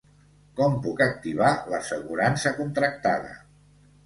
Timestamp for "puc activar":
0.85-1.51